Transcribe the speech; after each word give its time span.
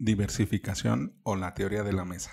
diversificación 0.00 1.20
o 1.22 1.36
la 1.36 1.54
teoría 1.54 1.84
de 1.84 1.92
la 1.92 2.06
mesa. 2.06 2.32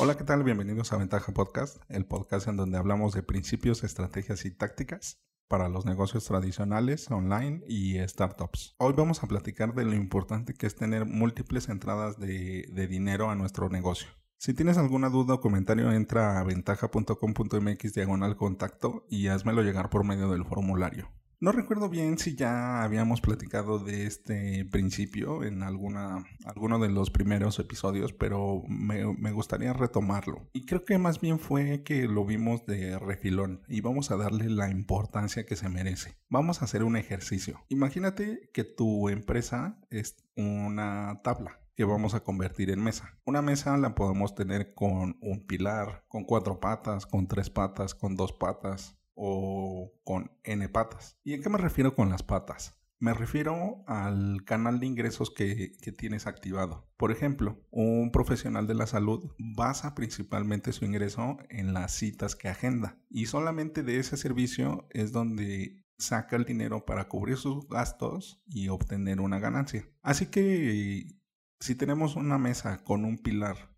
Hola, 0.00 0.16
¿qué 0.16 0.22
tal? 0.22 0.44
Bienvenidos 0.44 0.92
a 0.92 0.96
Ventaja 0.96 1.32
Podcast, 1.32 1.82
el 1.88 2.06
podcast 2.06 2.46
en 2.46 2.56
donde 2.56 2.78
hablamos 2.78 3.12
de 3.14 3.24
principios, 3.24 3.82
estrategias 3.82 4.44
y 4.44 4.52
tácticas 4.52 5.18
para 5.48 5.68
los 5.68 5.86
negocios 5.86 6.24
tradicionales, 6.24 7.10
online 7.10 7.64
y 7.66 7.98
startups. 8.06 8.76
Hoy 8.78 8.92
vamos 8.96 9.24
a 9.24 9.26
platicar 9.26 9.74
de 9.74 9.84
lo 9.84 9.94
importante 9.94 10.54
que 10.54 10.68
es 10.68 10.76
tener 10.76 11.04
múltiples 11.04 11.68
entradas 11.68 12.16
de, 12.16 12.86
dinero 12.88 13.28
a 13.28 13.34
nuestro 13.34 13.68
negocio. 13.70 14.08
Si 14.40 14.54
tienes 14.54 14.78
alguna 14.78 15.08
duda 15.08 15.34
o 15.34 15.40
comentario, 15.40 15.90
entra 15.90 16.38
a 16.38 16.44
ventaja.com.mx 16.44 17.92
diagonal 17.92 18.36
contacto 18.36 19.04
y 19.10 19.26
házmelo 19.26 19.64
llegar 19.64 19.90
por 19.90 20.04
medio 20.04 20.30
del 20.30 20.44
formulario. 20.44 21.10
No 21.40 21.50
recuerdo 21.50 21.88
bien 21.88 22.18
si 22.18 22.36
ya 22.36 22.84
habíamos 22.84 23.20
platicado 23.20 23.80
de 23.80 24.06
este 24.06 24.64
principio 24.64 25.42
en 25.42 25.64
alguna, 25.64 26.24
alguno 26.44 26.78
de 26.78 26.88
los 26.88 27.10
primeros 27.10 27.58
episodios, 27.58 28.12
pero 28.12 28.62
me, 28.68 29.12
me, 29.14 29.32
gustaría 29.32 29.72
retomarlo. 29.72 30.48
Y 30.52 30.66
creo 30.66 30.84
que 30.84 30.98
más 30.98 31.20
bien 31.20 31.40
fue 31.40 31.82
que 31.82 32.06
lo 32.06 32.24
vimos 32.24 32.64
de 32.64 32.96
refilón 32.96 33.62
y 33.66 33.80
vamos 33.80 34.12
a 34.12 34.16
darle 34.16 34.48
la 34.50 34.70
importancia 34.70 35.46
que 35.46 35.56
se 35.56 35.68
merece. 35.68 36.16
Vamos 36.28 36.62
a 36.62 36.66
hacer 36.66 36.84
un 36.84 36.96
ejercicio. 36.96 37.64
Imagínate 37.68 38.50
que 38.52 38.62
tu 38.62 39.08
empresa 39.08 39.80
es 39.90 40.16
una 40.36 41.22
tabla 41.24 41.60
que 41.78 41.84
vamos 41.84 42.14
a 42.14 42.24
convertir 42.24 42.70
en 42.70 42.82
mesa. 42.82 43.16
Una 43.24 43.40
mesa 43.40 43.76
la 43.76 43.94
podemos 43.94 44.34
tener 44.34 44.74
con 44.74 45.16
un 45.20 45.46
pilar, 45.46 46.04
con 46.08 46.24
cuatro 46.24 46.58
patas, 46.58 47.06
con 47.06 47.28
tres 47.28 47.50
patas, 47.50 47.94
con 47.94 48.16
dos 48.16 48.32
patas, 48.32 48.98
o 49.14 49.92
con 50.02 50.32
N 50.42 50.68
patas. 50.70 51.20
¿Y 51.22 51.34
a 51.34 51.40
qué 51.40 51.48
me 51.48 51.56
refiero 51.56 51.94
con 51.94 52.10
las 52.10 52.24
patas? 52.24 52.74
Me 52.98 53.14
refiero 53.14 53.84
al 53.86 54.42
canal 54.44 54.80
de 54.80 54.86
ingresos 54.86 55.30
que, 55.30 55.70
que, 55.80 55.92
tienes 55.92 56.26
activado. 56.26 56.90
Por 56.96 57.12
ejemplo, 57.12 57.64
un 57.70 58.10
profesional 58.10 58.66
de 58.66 58.74
la 58.74 58.88
salud 58.88 59.30
basa 59.38 59.94
principalmente 59.94 60.72
su 60.72 60.84
ingreso 60.84 61.36
en 61.48 61.74
las 61.74 61.92
citas 61.92 62.34
que 62.34 62.48
agenda 62.48 62.98
y 63.08 63.26
solamente 63.26 63.84
de 63.84 64.00
ese 64.00 64.16
servicio 64.16 64.88
es 64.90 65.12
donde 65.12 65.84
saca 65.96 66.34
el 66.34 66.44
dinero 66.44 66.84
para 66.84 67.06
cubrir 67.06 67.36
sus 67.36 67.68
gastos 67.68 68.42
y 68.46 68.66
obtener 68.66 69.20
una 69.20 69.38
ganancia. 69.38 69.88
Así 70.02 70.26
que 70.26 71.17
si 71.60 71.74
tenemos 71.74 72.16
una 72.16 72.38
mesa 72.38 72.84
con 72.84 73.04
un 73.04 73.18
pilar 73.18 73.76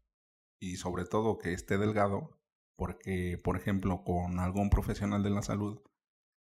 y 0.61 0.77
sobre 0.77 1.05
todo 1.05 1.39
que 1.39 1.53
esté 1.53 1.79
delgado, 1.79 2.39
porque, 2.77 3.39
por 3.43 3.57
ejemplo, 3.57 4.05
con 4.05 4.39
algún 4.39 4.71
profesional 4.71 5.23
de 5.23 5.31
la 5.31 5.43
salud, 5.43 5.83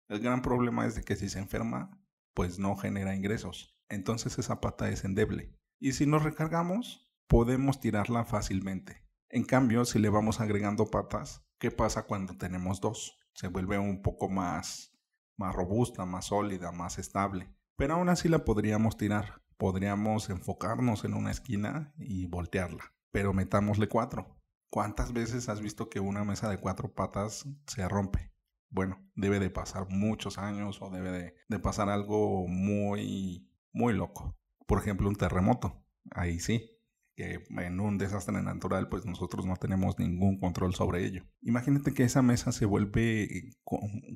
el 0.08 0.20
gran 0.20 0.42
problema 0.42 0.86
es 0.86 0.94
de 0.94 1.02
que 1.02 1.16
si 1.16 1.28
se 1.28 1.38
enferma, 1.38 2.02
pues 2.34 2.58
no 2.58 2.76
genera 2.76 3.14
ingresos. 3.14 3.78
Entonces 3.88 4.38
esa 4.38 4.60
pata 4.60 4.88
es 4.90 5.04
endeble. 5.04 5.54
Y 5.80 5.92
si 5.92 6.06
nos 6.06 6.22
recargamos, 6.22 7.12
podemos 7.28 7.80
tirarla 7.80 8.24
fácilmente. 8.24 9.06
En 9.28 9.44
cambio, 9.44 9.84
si 9.84 9.98
le 9.98 10.08
vamos 10.08 10.40
agregando 10.40 10.86
patas, 10.86 11.46
¿qué 11.58 11.70
pasa 11.70 12.06
cuando 12.06 12.36
tenemos 12.38 12.80
dos? 12.80 13.18
Se 13.34 13.48
vuelve 13.48 13.78
un 13.78 14.00
poco 14.00 14.28
más, 14.30 14.98
más 15.36 15.54
robusta, 15.54 16.06
más 16.06 16.26
sólida, 16.26 16.72
más 16.72 16.98
estable. 16.98 17.54
Pero 17.76 17.94
aún 17.94 18.08
así 18.08 18.28
la 18.28 18.44
podríamos 18.44 18.96
tirar. 18.96 19.42
Podríamos 19.58 20.30
enfocarnos 20.30 21.04
en 21.04 21.14
una 21.14 21.32
esquina 21.32 21.92
y 21.98 22.26
voltearla. 22.26 22.94
Pero 23.10 23.34
metámosle 23.34 23.88
cuatro. 23.88 24.38
¿Cuántas 24.70 25.12
veces 25.12 25.48
has 25.48 25.60
visto 25.60 25.88
que 25.90 26.00
una 26.00 26.24
mesa 26.24 26.48
de 26.48 26.58
cuatro 26.58 26.94
patas 26.94 27.46
se 27.66 27.88
rompe? 27.88 28.32
Bueno, 28.70 29.04
debe 29.14 29.40
de 29.40 29.50
pasar 29.50 29.88
muchos 29.88 30.38
años 30.38 30.80
o 30.80 30.90
debe 30.90 31.34
de, 31.48 31.58
pasar 31.58 31.88
algo 31.88 32.46
muy, 32.46 33.50
muy 33.72 33.94
loco. 33.94 34.36
Por 34.66 34.78
ejemplo, 34.78 35.08
un 35.08 35.16
terremoto. 35.16 35.82
Ahí 36.10 36.38
sí, 36.38 36.78
que 37.16 37.44
en 37.48 37.80
un 37.80 37.98
desastre 37.98 38.40
natural 38.42 38.88
pues 38.88 39.06
nosotros 39.06 39.44
no 39.44 39.56
tenemos 39.56 39.98
ningún 39.98 40.38
control 40.38 40.74
sobre 40.74 41.04
ello. 41.04 41.24
Imagínate 41.40 41.92
que 41.94 42.04
esa 42.04 42.22
mesa 42.22 42.52
se 42.52 42.64
vuelve 42.64 43.50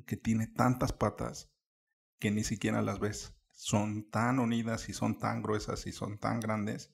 que 0.05 0.17
tiene 0.17 0.47
tantas 0.47 0.93
patas 0.93 1.51
que 2.19 2.31
ni 2.31 2.43
siquiera 2.43 2.81
las 2.81 2.99
ves. 2.99 3.35
Son 3.53 4.09
tan 4.09 4.39
unidas 4.39 4.89
y 4.89 4.93
son 4.93 5.17
tan 5.17 5.41
gruesas 5.41 5.87
y 5.87 5.91
son 5.91 6.17
tan 6.17 6.39
grandes 6.39 6.93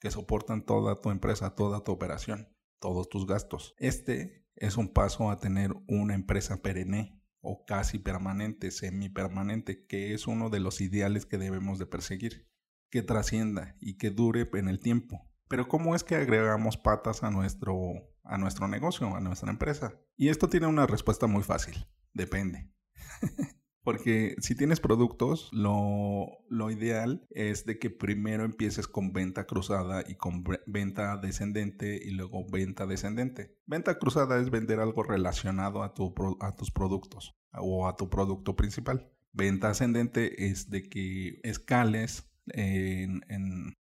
que 0.00 0.10
soportan 0.10 0.64
toda 0.64 1.00
tu 1.00 1.10
empresa, 1.10 1.54
toda 1.54 1.84
tu 1.84 1.92
operación 1.92 2.48
todos 2.80 3.08
tus 3.08 3.26
gastos. 3.26 3.74
Este 3.78 4.44
es 4.56 4.76
un 4.76 4.92
paso 4.92 5.30
a 5.30 5.38
tener 5.38 5.72
una 5.86 6.14
empresa 6.14 6.60
perenne 6.62 7.22
o 7.40 7.64
casi 7.64 7.98
permanente, 7.98 8.70
semipermanente, 8.70 9.86
que 9.86 10.12
es 10.12 10.26
uno 10.26 10.50
de 10.50 10.60
los 10.60 10.80
ideales 10.80 11.26
que 11.26 11.38
debemos 11.38 11.78
de 11.78 11.86
perseguir, 11.86 12.50
que 12.90 13.02
trascienda 13.02 13.76
y 13.80 13.96
que 13.96 14.10
dure 14.10 14.48
en 14.54 14.68
el 14.68 14.80
tiempo. 14.80 15.30
Pero 15.48 15.68
¿cómo 15.68 15.94
es 15.94 16.04
que 16.04 16.16
agregamos 16.16 16.76
patas 16.76 17.22
a 17.22 17.30
nuestro, 17.30 17.76
a 18.24 18.36
nuestro 18.38 18.68
negocio, 18.68 19.14
a 19.14 19.20
nuestra 19.20 19.50
empresa? 19.50 19.98
Y 20.16 20.28
esto 20.28 20.48
tiene 20.48 20.66
una 20.66 20.86
respuesta 20.86 21.26
muy 21.26 21.42
fácil, 21.42 21.86
depende. 22.12 22.70
Porque 23.82 24.36
si 24.40 24.54
tienes 24.54 24.78
productos, 24.78 25.48
lo, 25.52 26.70
ideal 26.70 27.26
es 27.30 27.64
de 27.64 27.78
que 27.78 27.88
primero 27.90 28.44
empieces 28.44 28.86
con 28.86 29.12
venta 29.12 29.46
cruzada 29.46 30.04
y 30.06 30.16
con 30.16 30.44
venta 30.66 31.16
descendente 31.16 31.98
y 32.02 32.10
luego 32.10 32.44
venta 32.50 32.86
descendente. 32.86 33.56
Venta 33.66 33.98
cruzada 33.98 34.38
es 34.38 34.50
vender 34.50 34.80
algo 34.80 35.02
relacionado 35.02 35.82
a, 35.82 35.94
tu, 35.94 36.14
a 36.40 36.54
tus 36.56 36.70
productos 36.70 37.34
o 37.52 37.88
a 37.88 37.96
tu 37.96 38.10
producto 38.10 38.54
principal. 38.54 39.10
Venta 39.32 39.70
ascendente 39.70 40.46
es 40.50 40.68
de 40.68 40.88
que 40.88 41.40
escales 41.42 42.30
en, 42.48 43.22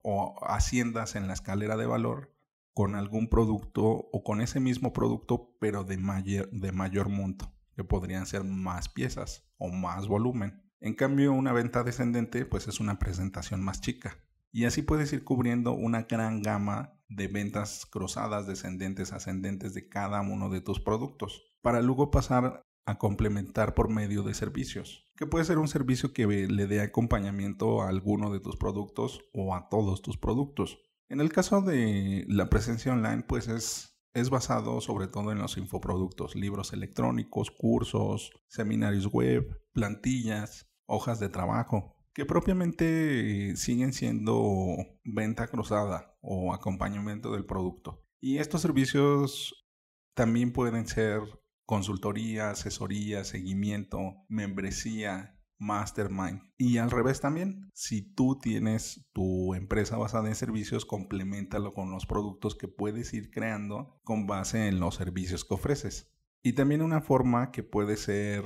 o 0.02 0.36
haciendas 0.42 1.16
en 1.16 1.26
la 1.26 1.32
escalera 1.32 1.76
de 1.76 1.86
valor 1.86 2.32
con 2.74 2.94
algún 2.94 3.28
producto 3.28 3.82
o 3.84 4.22
con 4.22 4.40
ese 4.40 4.60
mismo 4.60 4.92
producto 4.92 5.56
pero 5.58 5.82
de 5.82 5.98
mayor, 5.98 6.48
de 6.50 6.72
mayor 6.72 7.08
monto 7.08 7.52
podrían 7.84 8.26
ser 8.26 8.44
más 8.44 8.88
piezas 8.88 9.50
o 9.58 9.68
más 9.68 10.08
volumen. 10.08 10.62
En 10.80 10.94
cambio, 10.94 11.32
una 11.32 11.52
venta 11.52 11.82
descendente 11.82 12.46
pues 12.46 12.68
es 12.68 12.80
una 12.80 12.98
presentación 12.98 13.62
más 13.62 13.80
chica. 13.80 14.16
Y 14.52 14.64
así 14.64 14.82
puedes 14.82 15.12
ir 15.12 15.24
cubriendo 15.24 15.72
una 15.72 16.02
gran 16.02 16.42
gama 16.42 16.98
de 17.08 17.28
ventas 17.28 17.86
cruzadas, 17.86 18.46
descendentes, 18.46 19.12
ascendentes 19.12 19.74
de 19.74 19.88
cada 19.88 20.20
uno 20.22 20.48
de 20.48 20.60
tus 20.60 20.80
productos, 20.80 21.42
para 21.62 21.82
luego 21.82 22.10
pasar 22.10 22.64
a 22.86 22.98
complementar 22.98 23.74
por 23.74 23.88
medio 23.88 24.22
de 24.22 24.34
servicios, 24.34 25.04
que 25.16 25.26
puede 25.26 25.44
ser 25.44 25.58
un 25.58 25.68
servicio 25.68 26.12
que 26.12 26.26
le 26.26 26.66
dé 26.66 26.80
acompañamiento 26.80 27.82
a 27.82 27.88
alguno 27.88 28.32
de 28.32 28.40
tus 28.40 28.56
productos 28.56 29.20
o 29.32 29.54
a 29.54 29.68
todos 29.68 30.02
tus 30.02 30.16
productos. 30.16 30.78
En 31.08 31.20
el 31.20 31.32
caso 31.32 31.60
de 31.60 32.24
la 32.28 32.48
presencia 32.48 32.92
online, 32.92 33.22
pues 33.22 33.48
es 33.48 33.99
es 34.12 34.30
basado 34.30 34.80
sobre 34.80 35.06
todo 35.06 35.32
en 35.32 35.38
los 35.38 35.56
infoproductos, 35.56 36.34
libros 36.34 36.72
electrónicos, 36.72 37.50
cursos, 37.50 38.32
seminarios 38.48 39.06
web, 39.06 39.62
plantillas, 39.72 40.68
hojas 40.86 41.20
de 41.20 41.28
trabajo, 41.28 41.96
que 42.12 42.26
propiamente 42.26 43.54
siguen 43.56 43.92
siendo 43.92 44.76
venta 45.04 45.46
cruzada 45.46 46.16
o 46.20 46.52
acompañamiento 46.52 47.32
del 47.32 47.46
producto. 47.46 48.04
Y 48.20 48.38
estos 48.38 48.62
servicios 48.62 49.66
también 50.14 50.52
pueden 50.52 50.86
ser 50.86 51.20
consultoría, 51.64 52.50
asesoría, 52.50 53.24
seguimiento, 53.24 54.16
membresía, 54.28 55.39
mastermind. 55.60 56.42
Y 56.56 56.78
al 56.78 56.90
revés 56.90 57.20
también, 57.20 57.70
si 57.74 58.02
tú 58.02 58.38
tienes 58.40 59.06
tu 59.12 59.54
empresa 59.54 59.96
basada 59.96 60.28
en 60.28 60.34
servicios, 60.34 60.84
complementalo 60.84 61.72
con 61.72 61.90
los 61.92 62.06
productos 62.06 62.56
que 62.56 62.66
puedes 62.66 63.14
ir 63.14 63.30
creando 63.30 64.00
con 64.02 64.26
base 64.26 64.66
en 64.66 64.80
los 64.80 64.96
servicios 64.96 65.44
que 65.44 65.54
ofreces. 65.54 66.12
Y 66.42 66.54
también 66.54 66.82
una 66.82 67.02
forma 67.02 67.52
que 67.52 67.62
puede 67.62 67.96
ser 67.96 68.42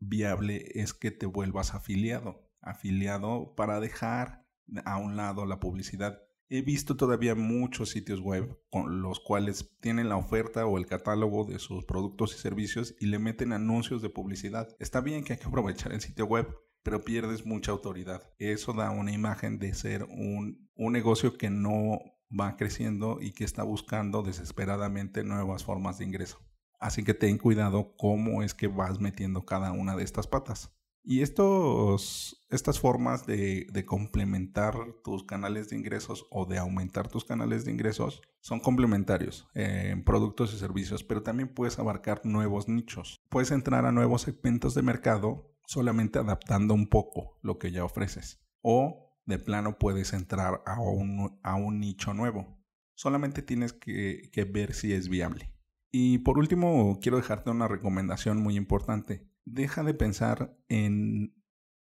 viable 0.00 0.64
es 0.74 0.94
que 0.94 1.10
te 1.10 1.26
vuelvas 1.26 1.74
afiliado. 1.74 2.50
Afiliado 2.62 3.54
para 3.54 3.78
dejar 3.78 4.46
a 4.84 4.96
un 4.96 5.16
lado 5.16 5.46
la 5.46 5.60
publicidad 5.60 6.22
He 6.48 6.62
visto 6.62 6.96
todavía 6.96 7.34
muchos 7.34 7.90
sitios 7.90 8.20
web 8.20 8.56
con 8.70 9.02
los 9.02 9.18
cuales 9.18 9.68
tienen 9.80 10.08
la 10.08 10.16
oferta 10.16 10.64
o 10.64 10.78
el 10.78 10.86
catálogo 10.86 11.44
de 11.44 11.58
sus 11.58 11.84
productos 11.84 12.36
y 12.36 12.38
servicios 12.38 12.94
y 13.00 13.06
le 13.06 13.18
meten 13.18 13.52
anuncios 13.52 14.00
de 14.00 14.10
publicidad. 14.10 14.68
Está 14.78 15.00
bien 15.00 15.24
que 15.24 15.32
hay 15.32 15.38
que 15.40 15.48
aprovechar 15.48 15.92
el 15.92 16.00
sitio 16.00 16.24
web, 16.26 16.46
pero 16.84 17.02
pierdes 17.02 17.44
mucha 17.44 17.72
autoridad. 17.72 18.32
Eso 18.38 18.72
da 18.72 18.92
una 18.92 19.10
imagen 19.10 19.58
de 19.58 19.74
ser 19.74 20.04
un, 20.04 20.70
un 20.76 20.92
negocio 20.92 21.36
que 21.36 21.50
no 21.50 21.98
va 22.30 22.56
creciendo 22.56 23.18
y 23.20 23.32
que 23.32 23.42
está 23.42 23.64
buscando 23.64 24.22
desesperadamente 24.22 25.24
nuevas 25.24 25.64
formas 25.64 25.98
de 25.98 26.04
ingreso. 26.04 26.38
Así 26.78 27.02
que 27.02 27.14
ten 27.14 27.38
cuidado 27.38 27.96
cómo 27.96 28.44
es 28.44 28.54
que 28.54 28.68
vas 28.68 29.00
metiendo 29.00 29.44
cada 29.44 29.72
una 29.72 29.96
de 29.96 30.04
estas 30.04 30.28
patas. 30.28 30.75
Y 31.08 31.22
estos, 31.22 32.44
estas 32.50 32.80
formas 32.80 33.26
de, 33.26 33.84
complementar 33.86 34.74
tus 35.04 35.22
canales 35.22 35.70
de 35.70 35.76
ingresos 35.76 36.26
o 36.32 36.46
de 36.46 36.58
aumentar 36.58 37.06
tus 37.06 37.24
canales 37.24 37.64
de 37.64 37.70
ingresos 37.70 38.22
son 38.40 38.58
complementarios 38.58 39.46
en 39.54 40.02
productos 40.02 40.52
y 40.52 40.58
servicios, 40.58 41.04
pero 41.04 41.22
también 41.22 41.54
puedes 41.54 41.78
abarcar 41.78 42.22
nuevos 42.24 42.66
nichos. 42.66 43.20
Puedes 43.28 43.52
entrar 43.52 43.86
a 43.86 43.92
nuevos 43.92 44.22
segmentos 44.22 44.74
de 44.74 44.82
mercado 44.82 45.54
solamente 45.64 46.18
adaptando 46.18 46.74
un 46.74 46.88
poco 46.88 47.38
lo 47.40 47.56
que 47.60 47.70
ya 47.70 47.84
ofreces. 47.84 48.44
O 48.60 49.16
de 49.26 49.38
plano 49.38 49.78
puedes 49.78 50.12
entrar 50.12 50.64
a 50.66 50.80
un, 50.80 51.38
a 51.44 51.54
un 51.54 51.78
nicho 51.78 52.14
nuevo. 52.14 52.58
Solamente 52.96 53.42
tienes 53.42 53.72
que 53.72 54.50
ver 54.52 54.74
si 54.74 54.92
es 54.92 55.08
viable. 55.08 55.52
Y 55.92 56.18
por 56.18 56.38
último, 56.38 56.98
quiero 57.00 57.16
dejarte 57.16 57.50
una 57.50 57.68
recomendación 57.68 58.42
muy 58.42 58.56
importante. 58.56 59.30
Deja 59.46 59.82
de 59.82 59.94
pensar 59.94 60.58
en, 60.68 61.34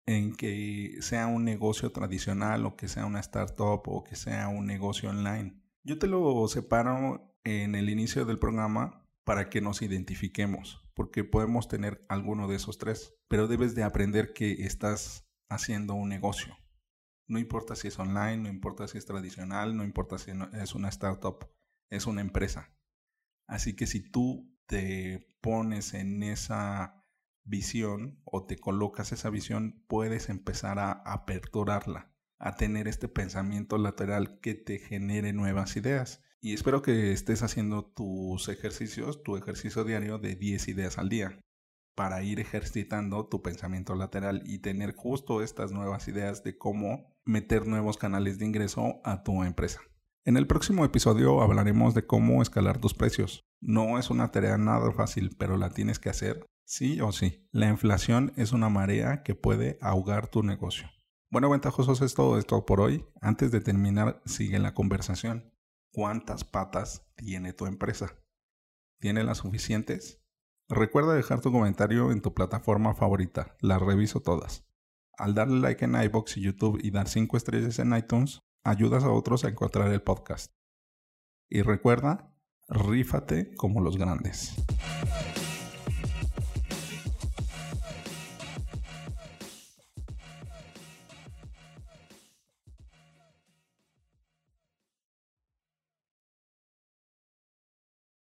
en 0.06 0.34
que 0.34 0.96
sea 1.00 1.28
un 1.28 1.44
negocio 1.44 1.92
tradicional 1.92 2.66
o 2.66 2.76
que 2.76 2.88
sea 2.88 3.06
una 3.06 3.20
startup 3.20 3.82
o 3.86 4.02
que 4.02 4.16
sea 4.16 4.48
un 4.48 4.66
negocio 4.66 5.10
online. 5.10 5.62
Yo 5.84 5.98
te 5.98 6.06
lo 6.06 6.46
separo 6.48 7.36
en 7.44 7.74
el 7.74 7.88
inicio 7.88 8.24
del 8.24 8.38
programa 8.38 9.06
para 9.24 9.48
que 9.48 9.60
nos 9.60 9.82
identifiquemos, 9.82 10.84
porque 10.94 11.22
podemos 11.22 11.68
tener 11.68 12.04
alguno 12.08 12.48
de 12.48 12.56
esos 12.56 12.78
tres, 12.78 13.14
pero 13.28 13.46
debes 13.46 13.74
de 13.74 13.84
aprender 13.84 14.32
que 14.32 14.64
estás 14.64 15.30
haciendo 15.48 15.94
un 15.94 16.08
negocio. 16.08 16.56
No 17.28 17.38
importa 17.38 17.76
si 17.76 17.88
es 17.88 17.98
online, 17.98 18.38
no 18.38 18.48
importa 18.48 18.88
si 18.88 18.98
es 18.98 19.06
tradicional, 19.06 19.76
no 19.76 19.84
importa 19.84 20.18
si 20.18 20.32
es 20.54 20.74
una 20.74 20.88
startup, 20.88 21.48
es 21.90 22.06
una 22.06 22.22
empresa. 22.22 22.74
Así 23.46 23.76
que 23.76 23.86
si 23.86 24.00
tú 24.00 24.56
te 24.66 25.28
pones 25.40 25.94
en 25.94 26.22
esa 26.22 26.99
visión 27.44 28.20
o 28.24 28.44
te 28.44 28.56
colocas 28.58 29.12
esa 29.12 29.30
visión, 29.30 29.84
puedes 29.88 30.28
empezar 30.28 30.78
a 30.78 30.92
aperturarla, 30.92 32.12
a 32.38 32.56
tener 32.56 32.88
este 32.88 33.08
pensamiento 33.08 33.78
lateral 33.78 34.40
que 34.40 34.54
te 34.54 34.78
genere 34.78 35.32
nuevas 35.32 35.76
ideas. 35.76 36.22
Y 36.40 36.54
espero 36.54 36.82
que 36.82 37.12
estés 37.12 37.42
haciendo 37.42 37.84
tus 37.84 38.48
ejercicios, 38.48 39.22
tu 39.22 39.36
ejercicio 39.36 39.84
diario 39.84 40.18
de 40.18 40.36
10 40.36 40.68
ideas 40.68 40.98
al 40.98 41.08
día 41.08 41.38
para 41.94 42.22
ir 42.22 42.40
ejercitando 42.40 43.26
tu 43.26 43.42
pensamiento 43.42 43.94
lateral 43.94 44.42
y 44.46 44.60
tener 44.60 44.94
justo 44.94 45.42
estas 45.42 45.72
nuevas 45.72 46.08
ideas 46.08 46.42
de 46.42 46.56
cómo 46.56 47.14
meter 47.26 47.66
nuevos 47.66 47.98
canales 47.98 48.38
de 48.38 48.46
ingreso 48.46 49.02
a 49.04 49.22
tu 49.22 49.44
empresa. 49.44 49.80
En 50.24 50.38
el 50.38 50.46
próximo 50.46 50.84
episodio 50.84 51.42
hablaremos 51.42 51.94
de 51.94 52.06
cómo 52.06 52.40
escalar 52.40 52.78
tus 52.78 52.94
precios. 52.94 53.44
No 53.60 53.98
es 53.98 54.08
una 54.08 54.30
tarea 54.30 54.56
nada 54.56 54.92
fácil, 54.92 55.36
pero 55.38 55.58
la 55.58 55.70
tienes 55.70 55.98
que 55.98 56.08
hacer 56.08 56.46
sí 56.70 57.00
o 57.00 57.10
sí. 57.10 57.48
La 57.50 57.68
inflación 57.68 58.32
es 58.36 58.52
una 58.52 58.68
marea 58.68 59.24
que 59.24 59.34
puede 59.34 59.76
ahogar 59.82 60.28
tu 60.28 60.44
negocio. 60.44 60.88
Bueno, 61.28 61.50
ventajosos 61.50 62.00
es 62.00 62.14
todo 62.14 62.38
esto 62.38 62.64
por 62.64 62.80
hoy. 62.80 63.04
Antes 63.20 63.50
de 63.50 63.60
terminar, 63.60 64.22
sigue 64.24 64.60
la 64.60 64.72
conversación. 64.72 65.52
¿Cuántas 65.92 66.44
patas 66.44 67.10
tiene 67.16 67.52
tu 67.52 67.66
empresa? 67.66 68.14
¿Tiene 69.00 69.24
las 69.24 69.38
suficientes? 69.38 70.22
Recuerda 70.68 71.14
dejar 71.14 71.40
tu 71.40 71.50
comentario 71.50 72.12
en 72.12 72.22
tu 72.22 72.34
plataforma 72.34 72.94
favorita, 72.94 73.56
las 73.60 73.82
reviso 73.82 74.20
todas. 74.20 74.64
Al 75.18 75.34
darle 75.34 75.58
like 75.58 75.84
en 75.84 76.00
iBox 76.00 76.36
y 76.36 76.42
YouTube 76.42 76.78
y 76.80 76.92
dar 76.92 77.08
5 77.08 77.36
estrellas 77.36 77.80
en 77.80 77.96
iTunes, 77.96 78.38
ayudas 78.62 79.02
a 79.02 79.10
otros 79.10 79.44
a 79.44 79.48
encontrar 79.48 79.90
el 79.90 80.02
podcast. 80.02 80.52
Y 81.48 81.62
recuerda, 81.62 82.32
rífate 82.68 83.52
como 83.56 83.80
los 83.80 83.96
grandes. 83.96 84.54